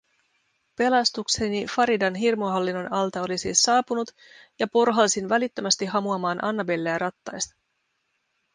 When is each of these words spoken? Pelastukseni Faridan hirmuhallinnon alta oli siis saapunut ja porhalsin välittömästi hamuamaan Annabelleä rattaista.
Pelastukseni 0.81 1.59
Faridan 1.73 2.15
hirmuhallinnon 2.21 2.87
alta 2.93 3.21
oli 3.21 3.37
siis 3.37 3.61
saapunut 3.61 4.07
ja 4.59 4.67
porhalsin 4.67 5.29
välittömästi 5.29 5.85
hamuamaan 5.85 6.43
Annabelleä 6.45 6.97
rattaista. 6.97 7.55